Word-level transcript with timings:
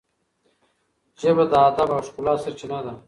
ژبه 1.21 1.43
د 1.51 1.53
ادب 1.67 1.89
او 1.95 2.01
ښکلا 2.07 2.33
سرچینه 2.43 2.79
ده. 2.85 2.93